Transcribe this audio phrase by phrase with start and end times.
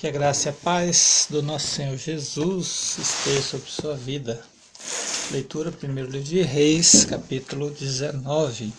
[0.00, 4.42] Que a graça e a paz do nosso Senhor Jesus esteja sobre sua vida.
[5.30, 8.72] Leitura, primeiro livro de Reis, capítulo 19.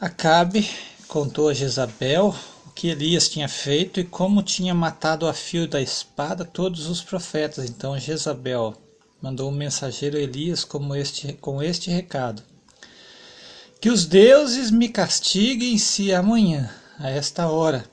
[0.00, 0.70] Acabe
[1.08, 2.32] contou a Jezabel
[2.64, 7.02] o que Elias tinha feito e como tinha matado a fio da espada todos os
[7.02, 7.68] profetas.
[7.68, 8.72] Então Jezabel
[9.20, 12.40] mandou um mensageiro a Elias como este, com este recado:
[13.80, 17.92] Que os deuses me castiguem se amanhã, a esta hora,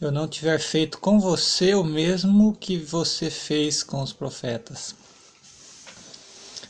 [0.00, 4.94] eu não tiver feito com você o mesmo que você fez com os profetas.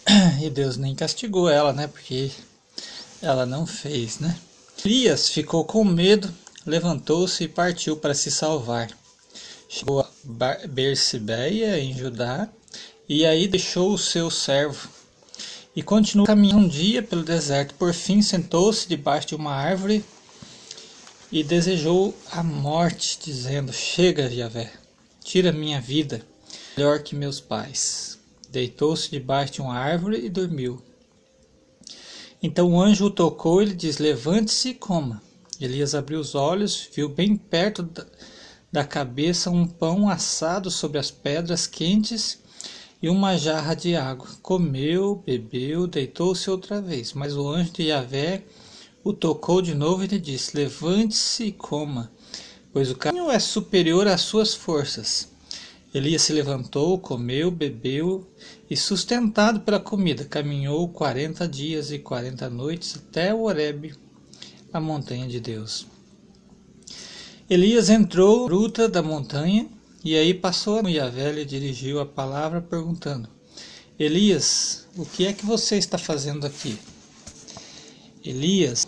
[0.41, 1.87] E Deus nem castigou ela, né?
[1.87, 2.31] Porque
[3.21, 4.39] ela não fez, né?
[4.83, 6.33] Elias ficou com medo,
[6.65, 8.89] levantou-se e partiu para se salvar.
[9.69, 10.09] Chegou a
[10.67, 12.49] Bersibeia, em Judá,
[13.07, 14.89] e aí deixou o seu servo.
[15.77, 17.75] E continuou caminhando um dia pelo deserto.
[17.75, 20.03] Por fim, sentou-se debaixo de uma árvore
[21.31, 24.73] e desejou a morte, dizendo: Chega, Javé,
[25.23, 26.23] tira minha vida,
[26.77, 28.19] melhor que meus pais.
[28.51, 30.83] Deitou-se debaixo de uma árvore e dormiu.
[32.43, 35.23] Então o anjo o tocou e lhe disse: Levante-se e coma.
[35.61, 38.07] Elias abriu os olhos, viu bem perto da,
[38.73, 42.39] da cabeça um pão assado sobre as pedras quentes
[43.03, 44.29] e uma jarra de água.
[44.41, 47.13] Comeu, bebeu, deitou-se outra vez.
[47.13, 48.45] Mas o anjo de Yahvé
[49.03, 52.13] o tocou de novo e lhe disse: Levante-se e coma,
[52.73, 55.29] pois o caminho é superior às suas forças.
[55.95, 58.29] Elias se levantou, comeu, bebeu
[58.69, 63.95] e, sustentado pela comida, caminhou quarenta dias e quarenta noites até o Horebe,
[64.71, 65.87] a montanha de Deus.
[67.49, 69.67] Elias entrou na gruta da montanha
[70.05, 73.27] e aí passou a Yahvé e dirigiu a palavra perguntando:
[73.99, 76.79] Elias, o que é que você está fazendo aqui?
[78.29, 78.87] Elias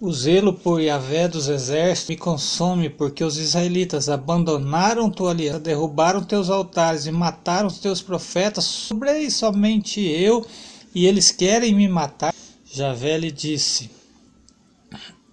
[0.00, 6.24] o zelo por Yahvé dos exércitos me consome, porque os israelitas abandonaram tua aliança, derrubaram
[6.24, 8.64] teus altares e mataram os teus profetas.
[8.64, 10.46] Sobrei somente eu,
[10.94, 12.34] e eles querem me matar.
[12.64, 13.90] Javé lhe disse: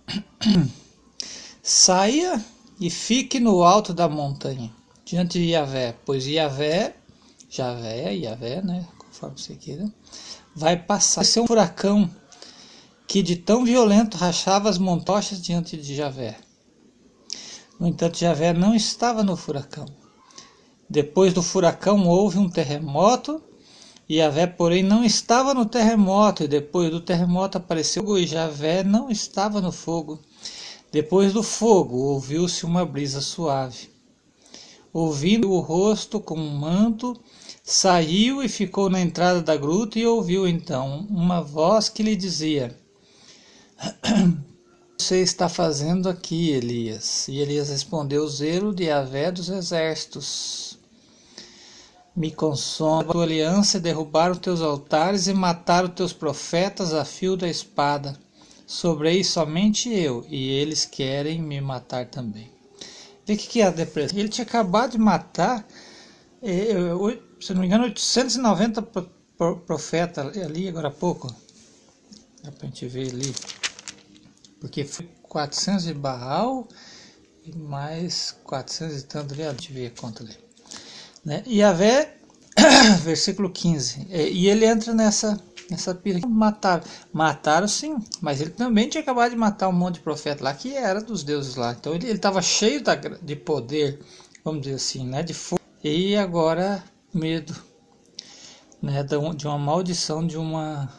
[1.63, 2.43] Saia
[2.77, 4.69] e fique no alto da montanha,
[5.05, 6.93] diante de Yahvé, pois Yahvé,
[7.49, 9.89] Javé, Yahvé, né, conforme você queira,
[10.53, 11.21] vai passar.
[11.21, 12.09] Vai ser um furacão
[13.07, 16.37] que de tão violento rachava as montochas diante de Javé.
[17.79, 19.85] No entanto, Javé não estava no furacão.
[20.89, 23.41] Depois do furacão houve um terremoto,
[24.09, 28.83] e Javé, porém, não estava no terremoto, e depois do terremoto apareceu fogo, e Javé
[28.83, 30.19] não estava no fogo.
[30.91, 33.89] Depois do fogo ouviu-se uma brisa suave.
[34.91, 37.17] Ouvindo o rosto com um manto,
[37.63, 42.75] saiu e ficou na entrada da gruta e ouviu então uma voz que lhe dizia:
[44.97, 47.27] você está fazendo aqui, Elias?
[47.27, 50.79] E Elias respondeu: Zelo de Avé dos exércitos.
[52.15, 57.47] Me consome a tua aliança, derrubaram teus altares e mataram teus profetas a fio da
[57.47, 58.17] espada.
[58.65, 62.51] Sobrei somente eu, e eles querem me matar também.
[63.25, 64.17] Vê o que é a depressão.
[64.17, 65.65] Ele tinha acabado de matar,
[66.41, 66.73] eh,
[67.39, 68.81] se não me engano, 890
[69.67, 71.33] profetas ali agora há pouco.
[72.43, 73.33] Dá pra gente ver ali
[74.59, 76.67] porque foi 400 de Baal
[77.43, 80.37] e mais 400 e tanto ali, deixa eu ver a conta ali.
[81.23, 81.43] Né?
[81.45, 82.17] E Yahvé,
[83.03, 86.25] versículo 15, e ele entra nessa nessa pira.
[86.27, 90.53] Mataram, mataram sim, mas ele também tinha acabado de matar um monte de profeta lá
[90.53, 91.73] que era dos deuses lá.
[91.73, 93.99] Então ele estava cheio da, de poder,
[94.43, 95.61] vamos dizer assim, né, de fogo.
[95.83, 97.55] E agora medo,
[98.81, 100.89] né, de uma maldição de uma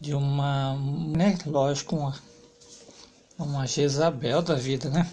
[0.00, 0.76] de uma,
[1.16, 2.14] né, lógico, uma
[3.38, 5.10] uma Jezabel da vida, né?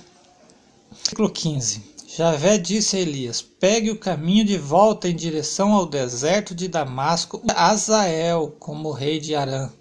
[0.91, 1.91] Versículo 15.
[2.07, 7.41] Javé disse a Elias: Pegue o caminho de volta em direção ao deserto de Damasco,
[7.55, 9.71] Azael como rei de Arã,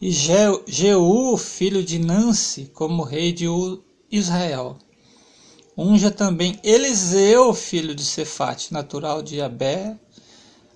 [0.00, 3.46] e Jeú, filho de Nancy, como rei de
[4.10, 4.78] Israel.
[5.76, 9.98] Unja também Eliseu, filho de Cefate, natural de Abel,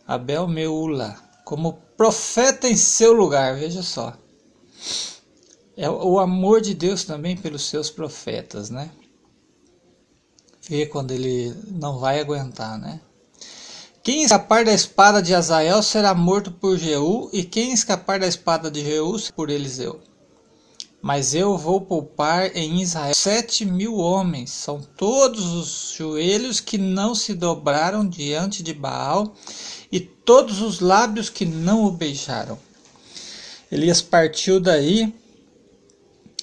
[0.06, 3.56] Abel Meula, como profeta em seu lugar.
[3.56, 4.12] Veja só
[5.80, 8.90] é o amor de Deus também pelos seus profetas, né?
[10.68, 13.00] Vê quando ele não vai aguentar, né?
[14.02, 18.68] Quem escapar da espada de Azael será morto por Jeú, e quem escapar da espada
[18.68, 20.00] de Jeú por Eliseu.
[21.00, 27.14] Mas eu vou poupar em Israel sete mil homens, são todos os joelhos que não
[27.14, 29.32] se dobraram diante de Baal,
[29.92, 32.58] e todos os lábios que não o beijaram.
[33.70, 35.14] Elias partiu daí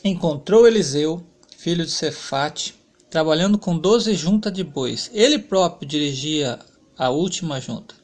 [0.07, 1.25] encontrou Eliseu,
[1.57, 2.75] filho de Cefate,
[3.09, 5.09] trabalhando com doze juntas de bois.
[5.11, 6.59] Ele próprio dirigia
[6.95, 7.95] a última junta.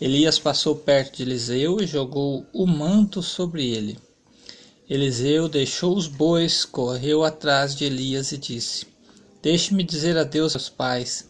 [0.00, 3.98] Elias passou perto de Eliseu e jogou o manto sobre ele.
[4.88, 8.86] Eliseu deixou os bois, correu atrás de Elias e disse:
[9.42, 11.28] Deixe-me dizer adeus aos pais.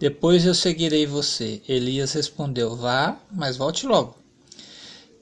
[0.00, 1.62] Depois eu seguirei você.
[1.68, 4.16] Elias respondeu: Vá, mas volte logo.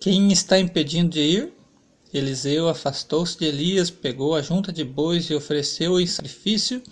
[0.00, 1.57] Quem está impedindo de ir?
[2.12, 6.82] Eliseu afastou-se de Elias, pegou a junta de bois e ofereceu em sacrifício.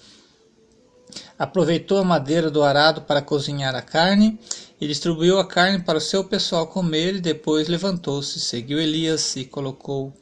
[1.39, 4.39] Aproveitou a madeira do arado para cozinhar a carne
[4.81, 7.17] e distribuiu a carne para o seu pessoal comer.
[7.17, 10.13] E depois levantou-se, seguiu Elias e colocou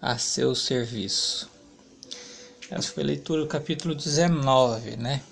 [0.00, 1.48] a seu serviço.
[2.70, 5.22] Essa foi a leitura do capítulo 19, né?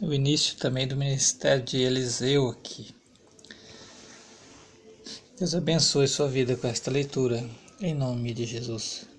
[0.00, 2.94] O início também do ministério de Eliseu aqui.
[5.38, 7.46] Deus abençoe sua vida com esta leitura,
[7.80, 9.15] em nome de Jesus.